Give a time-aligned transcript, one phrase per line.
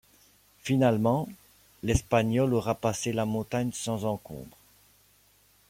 [0.63, 1.27] Finalement,
[1.83, 4.57] l'Espagnol aura passé la montagne sans encombre.